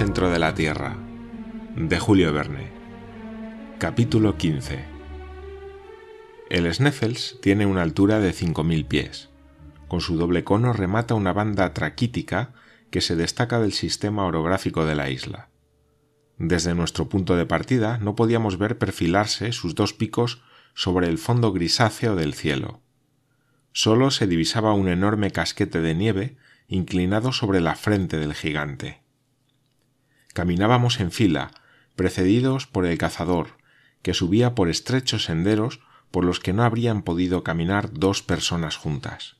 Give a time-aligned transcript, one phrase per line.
[0.00, 0.96] Centro de la Tierra,
[1.76, 2.72] de Julio Verne.
[3.76, 4.82] Capítulo 15.
[6.48, 9.28] El Sneffels tiene una altura de 5.000 pies.
[9.88, 12.54] Con su doble cono remata una banda traquítica
[12.88, 15.50] que se destaca del sistema orográfico de la isla.
[16.38, 20.42] Desde nuestro punto de partida no podíamos ver perfilarse sus dos picos
[20.72, 22.80] sobre el fondo grisáceo del cielo.
[23.72, 26.36] Solo se divisaba un enorme casquete de nieve
[26.68, 29.02] inclinado sobre la frente del gigante.
[30.32, 31.50] Caminábamos en fila,
[31.96, 33.58] precedidos por el cazador,
[34.02, 39.36] que subía por estrechos senderos por los que no habrían podido caminar dos personas juntas.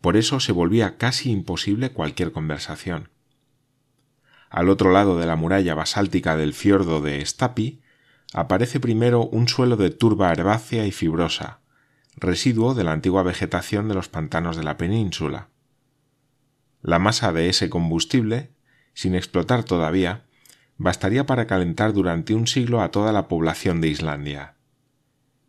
[0.00, 3.10] Por eso se volvía casi imposible cualquier conversación.
[4.50, 7.80] Al otro lado de la muralla basáltica del fiordo de Stapi
[8.32, 11.60] aparece primero un suelo de turba herbácea y fibrosa,
[12.16, 15.48] residuo de la antigua vegetación de los pantanos de la península.
[16.80, 18.52] La masa de ese combustible,
[18.94, 20.24] sin explotar todavía,
[20.76, 24.54] bastaría para calentar durante un siglo a toda la población de Islandia.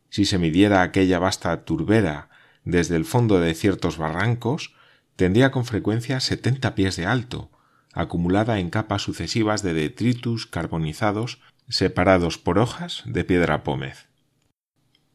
[0.09, 2.30] Si se midiera aquella vasta turbera
[2.64, 4.73] desde el fondo de ciertos barrancos,
[5.16, 7.52] tendría con frecuencia setenta pies de alto,
[7.94, 14.08] acumulada en capas sucesivas de detritus carbonizados separados por hojas de piedra pómez.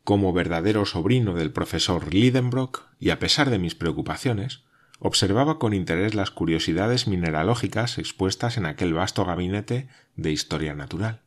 [0.04, 4.63] Como verdadero sobrino del profesor Lidenbrock, y a pesar de mis preocupaciones,
[5.04, 11.20] observaba con interés las curiosidades mineralógicas expuestas en aquel vasto gabinete de historia natural.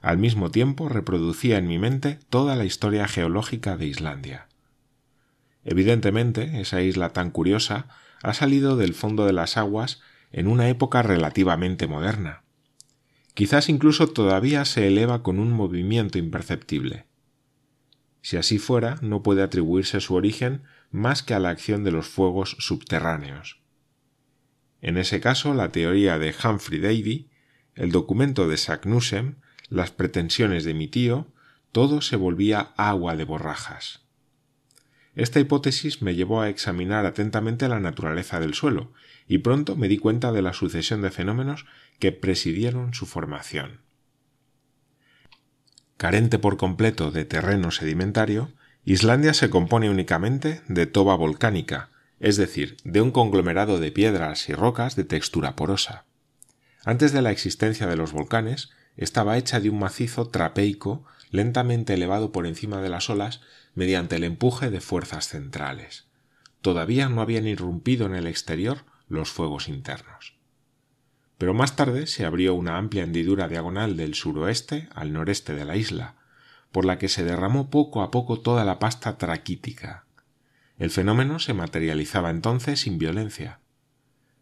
[0.00, 4.48] Al mismo tiempo reproducía en mi mente toda la historia geológica de Islandia.
[5.64, 7.88] Evidentemente, esa isla tan curiosa
[8.22, 12.42] ha salido del fondo de las aguas en una época relativamente moderna,
[13.38, 17.06] Quizás incluso todavía se eleva con un movimiento imperceptible.
[18.20, 22.06] Si así fuera, no puede atribuirse su origen más que a la acción de los
[22.06, 23.60] fuegos subterráneos.
[24.80, 27.28] En ese caso, la teoría de Humphrey Davy,
[27.74, 29.36] el documento de Saknussemm,
[29.68, 31.26] las pretensiones de mi tío,
[31.72, 34.06] todo se volvía agua de borrajas.
[35.14, 38.92] Esta hipótesis me llevó a examinar atentamente la naturaleza del suelo,
[39.26, 41.66] y pronto me di cuenta de la sucesión de fenómenos
[41.98, 43.80] que presidieron su formación.
[45.96, 48.52] Carente por completo de terreno sedimentario,
[48.90, 51.90] Islandia se compone únicamente de toba volcánica,
[52.20, 56.06] es decir, de un conglomerado de piedras y rocas de textura porosa.
[56.86, 62.32] Antes de la existencia de los volcanes, estaba hecha de un macizo trapeico lentamente elevado
[62.32, 63.42] por encima de las olas
[63.74, 66.06] mediante el empuje de fuerzas centrales.
[66.62, 70.38] Todavía no habían irrumpido en el exterior los fuegos internos
[71.38, 75.76] pero más tarde se abrió una amplia hendidura diagonal del suroeste al noreste de la
[75.76, 76.16] isla,
[76.72, 80.04] por la que se derramó poco a poco toda la pasta traquítica.
[80.78, 83.60] El fenómeno se materializaba entonces sin violencia.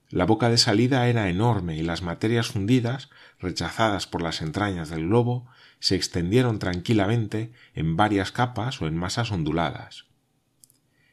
[0.08, 3.10] La boca de salida era enorme y las materias fundidas,
[3.40, 5.46] rechazadas por las entrañas del globo,
[5.80, 10.06] se extendieron tranquilamente en varias capas o en masas onduladas.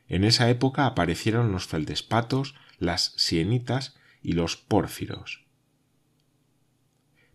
[0.07, 5.42] En esa época aparecieron los feldespatos, las sienitas y los pórfiros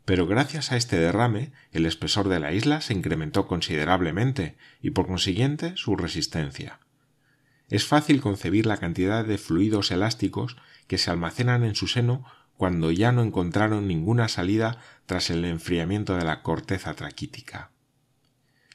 [0.08, 5.06] pero gracias a este derrame el espesor de la isla se incrementó considerablemente y por
[5.06, 6.80] consiguiente su resistencia.
[7.68, 12.24] Es fácil concebir la cantidad de fluidos elásticos que se almacenan en su seno
[12.56, 17.70] cuando ya no encontraron ninguna salida tras el enfriamiento de la corteza traquítica.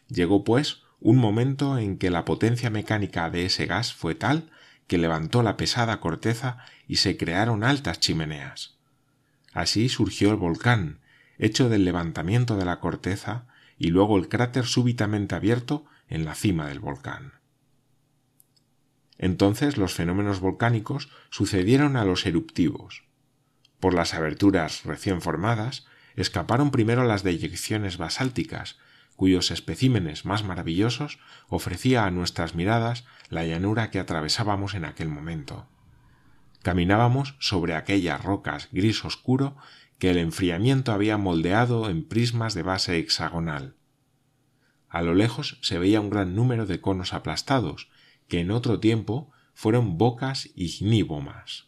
[0.10, 4.52] Llegó, pues, un momento en que la potencia mecánica de ese gas fue tal
[4.86, 8.76] que levantó la pesada corteza y se crearon altas chimeneas.
[9.52, 11.00] Así surgió el volcán,
[11.44, 13.46] hecho del levantamiento de la corteza
[13.78, 17.34] y luego el cráter súbitamente abierto en la cima del volcán.
[19.18, 23.04] Entonces los fenómenos volcánicos sucedieron a los eruptivos.
[23.80, 25.86] Por las aberturas recién formadas
[26.16, 28.78] escaparon primero las deyecciones basálticas,
[29.16, 35.68] cuyos especímenes más maravillosos ofrecía a nuestras miradas la llanura que atravesábamos en aquel momento.
[36.62, 39.58] Caminábamos sobre aquellas rocas gris oscuro
[40.04, 43.78] que el enfriamiento había moldeado en prismas de base hexagonal.
[44.90, 47.88] A lo lejos se veía un gran número de conos aplastados,
[48.28, 51.68] que en otro tiempo fueron bocas ignívomas.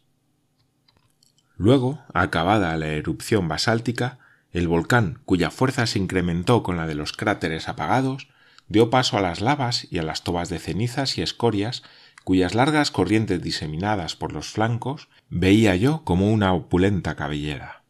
[1.56, 4.20] Luego, acabada la erupción basáltica,
[4.52, 8.28] el volcán, cuya fuerza se incrementó con la de los cráteres apagados,
[8.68, 11.84] dio paso a las lavas y a las tobas de cenizas y escorias
[12.26, 17.85] cuyas largas corrientes diseminadas por los flancos veía yo como una opulenta cabellera.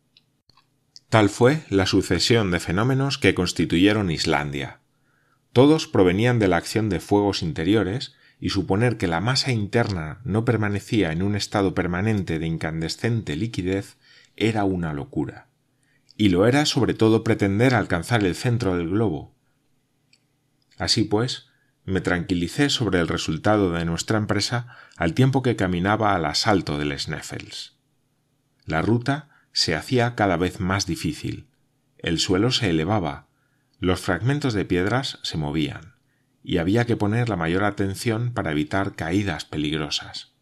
[1.09, 4.79] Tal fue la sucesión de fenómenos que constituyeron Islandia.
[5.53, 10.45] Todos provenían de la acción de fuegos interiores, y suponer que la masa interna no
[10.45, 13.97] permanecía en un estado permanente de incandescente liquidez
[14.35, 15.47] era una locura.
[16.17, 19.33] Y lo era sobre todo pretender alcanzar el centro del globo.
[20.77, 21.47] Así pues,
[21.85, 24.67] me tranquilicé sobre el resultado de nuestra empresa
[24.97, 27.75] al tiempo que caminaba al asalto del Sneffels.
[28.65, 31.47] La ruta se hacía cada vez más difícil.
[31.97, 33.27] El suelo se elevaba,
[33.79, 35.95] los fragmentos de piedras se movían,
[36.43, 40.33] y había que poner la mayor atención para evitar caídas peligrosas.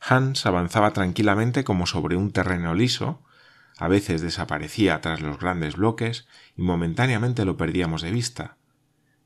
[0.00, 3.24] Hans avanzaba tranquilamente como sobre un terreno liso,
[3.76, 8.56] a veces desaparecía tras los grandes bloques y momentáneamente lo perdíamos de vista.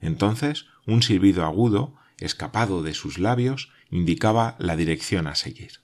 [0.01, 5.81] Entonces un silbido agudo, escapado de sus labios, indicaba la dirección a seguir.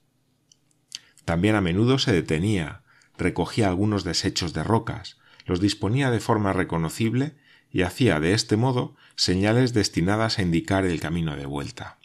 [1.26, 2.81] También a menudo se detenía,
[3.16, 7.34] recogía algunos desechos de rocas, los disponía de forma reconocible
[7.70, 11.98] y hacía de este modo señales destinadas a indicar el camino de vuelta.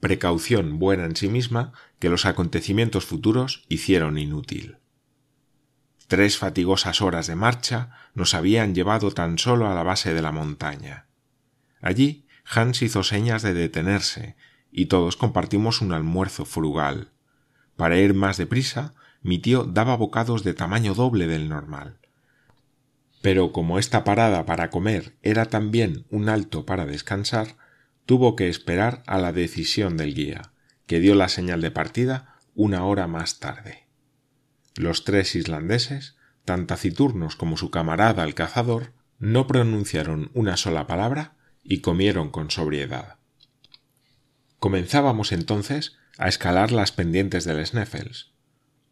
[0.00, 4.76] Precaución buena en sí misma que los acontecimientos futuros hicieron inútil.
[6.06, 10.32] Tres fatigosas horas de marcha nos habían llevado tan solo a la base de la
[10.32, 11.06] montaña.
[11.80, 14.36] Allí Hans hizo señas de detenerse
[14.70, 17.12] y todos compartimos un almuerzo frugal.
[17.76, 18.94] Para ir más deprisa,
[19.24, 21.96] mi tío daba bocados de tamaño doble del normal.
[23.22, 27.56] Pero como esta parada para comer era también un alto para descansar,
[28.04, 30.52] tuvo que esperar a la decisión del guía,
[30.86, 33.86] que dio la señal de partida una hora más tarde.
[34.76, 41.32] Los tres islandeses, tan taciturnos como su camarada el cazador, no pronunciaron una sola palabra
[41.62, 43.16] y comieron con sobriedad.
[44.58, 48.33] Comenzábamos entonces a escalar las pendientes del Sneffels.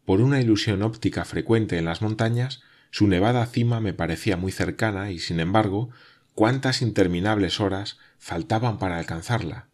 [0.05, 2.61] Por una ilusión óptica frecuente en las montañas,
[2.91, 5.89] su nevada cima me parecía muy cercana y, sin embargo,
[6.35, 9.67] cuántas interminables horas faltaban para alcanzarla.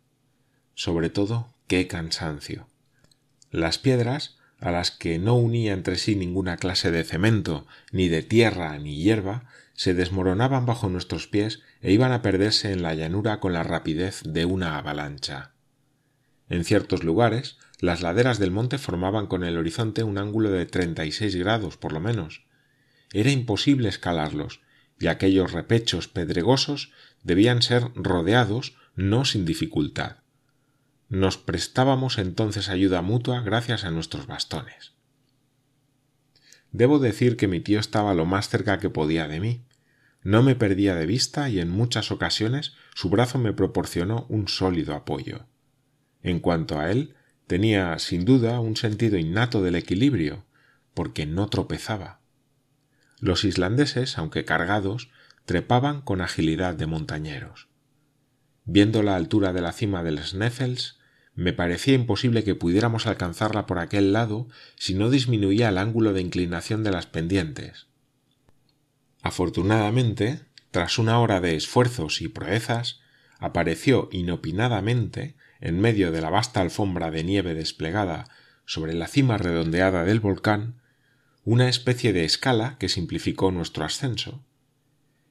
[0.75, 2.67] Sobre todo, qué cansancio.
[3.51, 8.21] Las piedras, a las que no unía entre sí ninguna clase de cemento, ni de
[8.21, 13.39] tierra, ni hierba, se desmoronaban bajo nuestros pies e iban a perderse en la llanura
[13.39, 15.53] con la rapidez de una avalancha.
[16.49, 21.05] En ciertos lugares, las laderas del monte formaban con el horizonte un ángulo de treinta
[21.05, 22.43] y seis grados por lo menos.
[23.13, 24.61] Era imposible escalarlos,
[24.99, 26.91] y aquellos repechos pedregosos
[27.23, 30.17] debían ser rodeados no sin dificultad.
[31.07, 34.93] Nos prestábamos entonces ayuda mutua gracias a nuestros bastones.
[36.71, 39.65] Debo decir que mi tío estaba lo más cerca que podía de mí.
[40.21, 44.93] No me perdía de vista y en muchas ocasiones su brazo me proporcionó un sólido
[44.93, 45.45] apoyo.
[46.23, 47.15] En cuanto a él,
[47.47, 50.45] tenía sin duda un sentido innato del equilibrio,
[50.93, 52.19] porque no tropezaba.
[53.19, 55.09] Los islandeses, aunque cargados,
[55.45, 57.67] trepaban con agilidad de montañeros.
[58.65, 60.99] Viendo la altura de la cima del Sneffels,
[61.33, 66.21] me parecía imposible que pudiéramos alcanzarla por aquel lado si no disminuía el ángulo de
[66.21, 67.87] inclinación de las pendientes.
[69.21, 72.99] Afortunadamente, tras una hora de esfuerzos y proezas,
[73.39, 78.27] apareció inopinadamente, en medio de la vasta alfombra de nieve desplegada
[78.65, 80.81] sobre la cima redondeada del volcán,
[81.43, 84.43] una especie de escala que simplificó nuestro ascenso.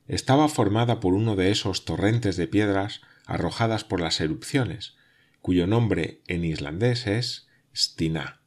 [0.07, 4.97] Estaba formada por uno de esos torrentes de piedras arrojadas por las erupciones,
[5.41, 8.41] cuyo nombre en islandés es Stina.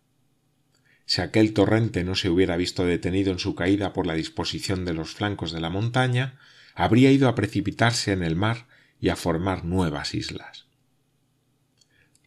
[1.05, 4.93] Si aquel torrente no se hubiera visto detenido en su caída por la disposición de
[4.93, 6.39] los flancos de la montaña,
[6.73, 8.67] habría ido a precipitarse en el mar
[9.00, 10.70] y a formar nuevas islas.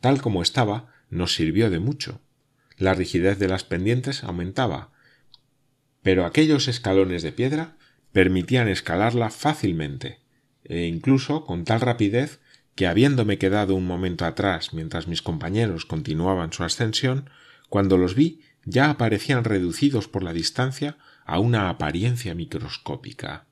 [0.05, 2.21] Tal como estaba, nos sirvió de mucho.
[2.77, 4.91] La rigidez de las pendientes aumentaba,
[6.03, 7.79] pero aquellos escalones de piedra
[8.13, 10.21] permitían escalarla fácilmente,
[10.63, 12.39] e incluso con tal rapidez
[12.75, 17.31] que habiéndome quedado un momento atrás mientras mis compañeros continuaban su ascensión,
[17.71, 23.47] cuando los vi ya aparecían reducidos por la distancia a una apariencia microscópica.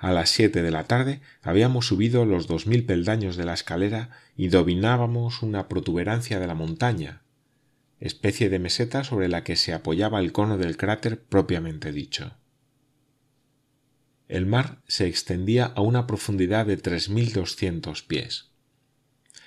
[0.00, 4.10] A las siete de la tarde habíamos subido los dos mil peldaños de la escalera
[4.36, 7.22] y dominábamos una protuberancia de la montaña,
[8.00, 12.34] especie de meseta sobre la que se apoyaba el cono del cráter propiamente dicho.
[14.26, 18.48] El mar se extendía a una profundidad de tres mil doscientos pies.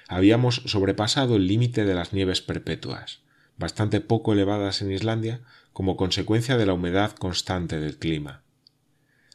[0.08, 3.24] Habíamos sobrepasado el límite de las nieves perpetuas
[3.58, 5.42] bastante poco elevadas en Islandia
[5.72, 8.43] como consecuencia de la humedad constante del clima.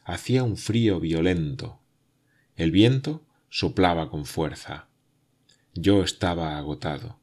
[0.09, 1.83] Hacía un frío violento.
[2.55, 4.87] El viento soplaba con fuerza.
[5.75, 7.19] Yo estaba agotado.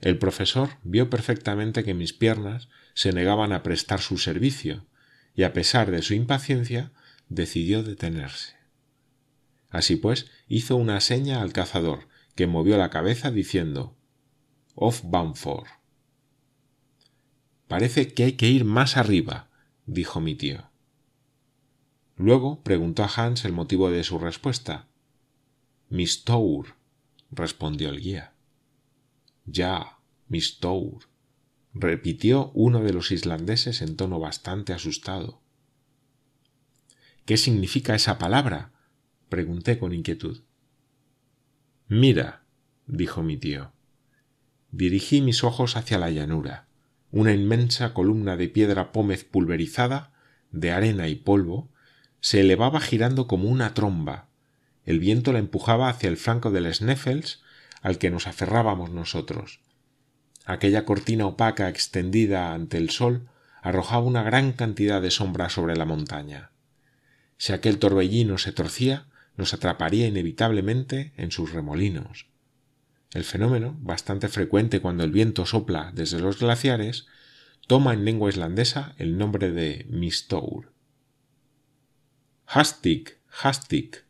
[0.00, 4.86] El profesor vio perfectamente que mis piernas se negaban a prestar su servicio,
[5.34, 6.92] y a pesar de su impaciencia,
[7.28, 8.54] decidió detenerse.
[9.68, 13.98] Así pues, hizo una seña al cazador, que movió la cabeza diciendo
[14.76, 15.68] Off Bamford.
[17.68, 19.50] Parece que hay que ir más arriba,
[19.84, 20.71] dijo mi tío.
[22.22, 24.86] Luego preguntó a Hans el motivo de su respuesta.
[25.88, 26.76] Miss Tour,
[27.32, 28.32] respondió el guía.
[29.44, 29.98] Ya,
[30.28, 31.08] Miss Tour,
[31.74, 35.40] repitió uno de los islandeses en tono bastante asustado.
[37.24, 38.70] ¿Qué significa esa palabra?
[39.28, 40.42] pregunté con inquietud.
[41.88, 42.44] Mira,
[42.86, 43.72] dijo mi tío.
[44.70, 46.68] Dirigí mis ojos hacia la llanura.
[47.10, 50.12] Una inmensa columna de piedra pómez pulverizada,
[50.52, 51.71] de arena y polvo,
[52.22, 54.28] se elevaba girando como una tromba.
[54.86, 57.42] El viento la empujaba hacia el flanco del Sneffels
[57.82, 59.60] al que nos aferrábamos nosotros.
[60.46, 63.28] Aquella cortina opaca extendida ante el sol
[63.60, 66.52] arrojaba una gran cantidad de sombra sobre la montaña.
[67.38, 72.26] Si aquel torbellino se torcía, nos atraparía inevitablemente en sus remolinos.
[73.12, 77.06] El fenómeno, bastante frecuente cuando el viento sopla desde los glaciares,
[77.66, 80.72] toma en lengua islandesa el nombre de mistour.
[82.46, 84.04] Hastik, Hastik,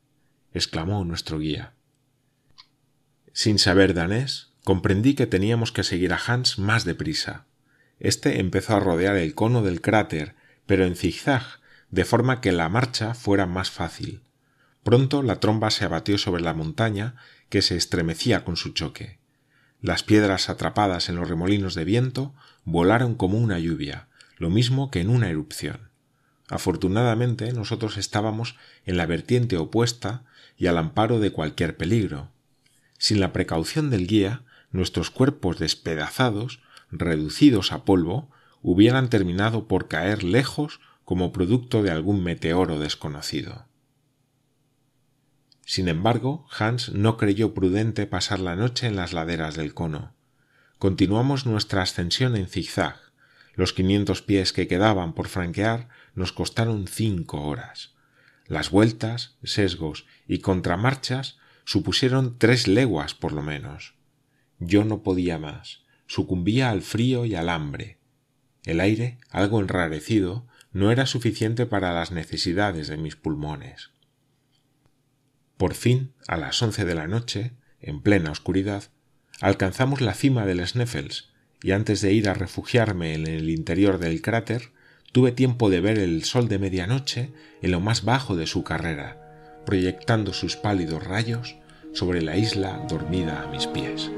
[0.53, 1.75] exclamó nuestro guía.
[3.33, 7.47] Sin saber danés, comprendí que teníamos que seguir a Hans más deprisa.
[8.01, 10.35] Este empezó a rodear el cono del cráter,
[10.67, 11.45] pero en zigzag,
[11.91, 14.23] de forma que la marcha fuera más fácil.
[14.83, 17.15] Pronto la tromba se abatió sobre la montaña,
[17.49, 19.19] que se estremecía con su choque.
[19.81, 22.35] Las piedras atrapadas en los remolinos de viento
[22.65, 25.92] volaron como una lluvia, lo mismo que en una erupción.
[26.49, 30.25] Afortunadamente nosotros estábamos en la vertiente opuesta
[30.57, 32.29] y al amparo de cualquier peligro.
[32.99, 38.31] Sin la precaución del guía, nuestros cuerpos despedazados, reducidos a polvo,
[38.63, 43.67] hubieran terminado por caer lejos como producto de algún meteoro desconocido.
[45.65, 50.13] Sin embargo, Hans no creyó prudente pasar la noche en las laderas del cono.
[50.79, 53.12] Continuamos nuestra ascensión en zigzag.
[53.55, 57.95] Los quinientos pies que quedaban por franquear nos costaron cinco horas.
[58.47, 63.95] Las vueltas, sesgos y contramarchas supusieron tres leguas por lo menos.
[64.59, 67.99] Yo no podía más, sucumbía al frío y al hambre.
[68.65, 73.91] El aire, algo enrarecido, no era suficiente para las necesidades de mis pulmones.
[75.57, 78.85] Por fin, a las once de la noche, en plena oscuridad,
[79.41, 81.32] alcanzamos la cima del Sneffels,
[81.63, 84.71] y antes de ir a refugiarme en el interior del cráter,
[85.13, 89.63] tuve tiempo de ver el sol de medianoche en lo más bajo de su carrera,
[89.65, 91.57] proyectando sus pálidos rayos
[91.93, 94.11] sobre la isla dormida a mis pies.